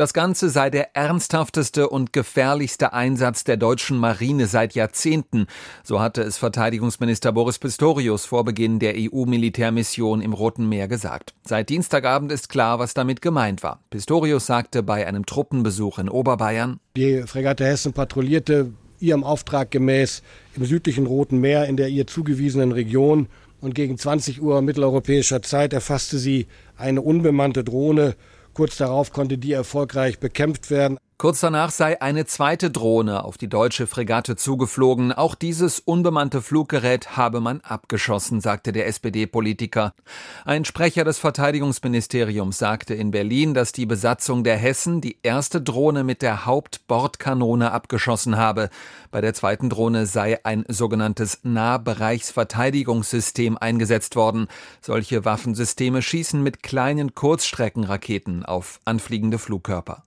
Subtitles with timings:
[0.00, 5.46] Das Ganze sei der ernsthafteste und gefährlichste Einsatz der deutschen Marine seit Jahrzehnten,
[5.84, 11.34] so hatte es Verteidigungsminister Boris Pistorius vor Beginn der EU-Militärmission im Roten Meer gesagt.
[11.44, 13.82] Seit Dienstagabend ist klar, was damit gemeint war.
[13.90, 20.22] Pistorius sagte bei einem Truppenbesuch in Oberbayern, Die Fregatte Hessen patrouillierte ihrem Auftrag gemäß
[20.56, 23.26] im südlichen Roten Meer in der ihr zugewiesenen Region
[23.60, 26.46] und gegen 20 Uhr mitteleuropäischer Zeit erfasste sie
[26.78, 28.14] eine unbemannte Drohne
[28.54, 30.98] Kurz darauf konnte die erfolgreich bekämpft werden.
[31.20, 35.12] Kurz danach sei eine zweite Drohne auf die deutsche Fregatte zugeflogen.
[35.12, 39.92] Auch dieses unbemannte Fluggerät habe man abgeschossen, sagte der SPD-Politiker.
[40.46, 46.04] Ein Sprecher des Verteidigungsministeriums sagte in Berlin, dass die Besatzung der Hessen die erste Drohne
[46.04, 48.70] mit der Hauptbordkanone abgeschossen habe.
[49.10, 54.48] Bei der zweiten Drohne sei ein sogenanntes Nahbereichsverteidigungssystem eingesetzt worden.
[54.80, 60.04] Solche Waffensysteme schießen mit kleinen Kurzstreckenraketen auf anfliegende Flugkörper.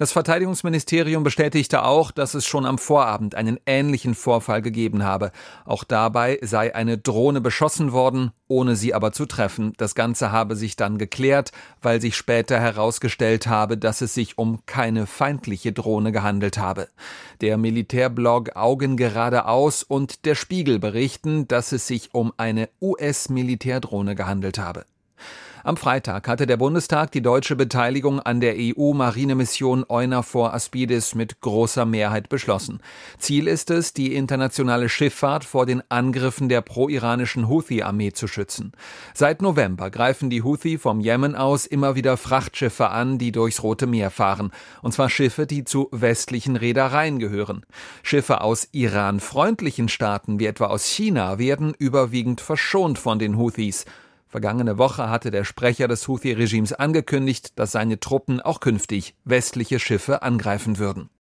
[0.00, 5.30] Das Verteidigungsministerium bestätigte auch, dass es schon am Vorabend einen ähnlichen Vorfall gegeben habe.
[5.66, 9.74] Auch dabei sei eine Drohne beschossen worden, ohne sie aber zu treffen.
[9.76, 11.52] Das Ganze habe sich dann geklärt,
[11.82, 16.88] weil sich später herausgestellt habe, dass es sich um keine feindliche Drohne gehandelt habe.
[17.42, 24.58] Der Militärblog Augen geradeaus und der Spiegel berichten, dass es sich um eine US-Militärdrohne gehandelt
[24.58, 24.86] habe.
[25.62, 31.84] Am Freitag hatte der Bundestag die deutsche Beteiligung an der EU-Marinemission EUNAVFOR Aspidis mit großer
[31.84, 32.80] Mehrheit beschlossen.
[33.18, 38.72] Ziel ist es, die internationale Schifffahrt vor den Angriffen der pro-iranischen Houthi-Armee zu schützen.
[39.12, 43.86] Seit November greifen die Houthi vom Jemen aus immer wieder Frachtschiffe an, die durchs Rote
[43.86, 44.52] Meer fahren.
[44.80, 47.66] Und zwar Schiffe, die zu westlichen Reedereien gehören.
[48.02, 53.84] Schiffe aus Iran-freundlichen Staaten, wie etwa aus China, werden überwiegend verschont von den Houthis.
[54.30, 60.22] Vergangene Woche hatte der Sprecher des Houthi-Regimes angekündigt, dass seine Truppen auch künftig westliche Schiffe
[60.22, 61.10] angreifen würden.